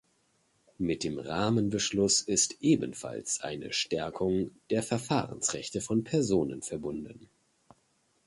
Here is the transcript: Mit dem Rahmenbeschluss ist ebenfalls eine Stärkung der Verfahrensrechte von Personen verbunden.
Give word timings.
Mit 0.79 1.03
dem 1.03 1.19
Rahmenbeschluss 1.19 2.23
ist 2.23 2.55
ebenfalls 2.63 3.39
eine 3.41 3.71
Stärkung 3.71 4.49
der 4.71 4.81
Verfahrensrechte 4.81 5.79
von 5.79 6.03
Personen 6.03 6.63
verbunden. 6.63 7.29